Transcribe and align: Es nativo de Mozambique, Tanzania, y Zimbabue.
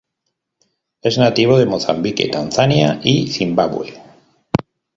Es 1.03 1.19
nativo 1.19 1.59
de 1.59 1.67
Mozambique, 1.67 2.27
Tanzania, 2.29 2.99
y 3.03 3.27
Zimbabue. 3.27 4.01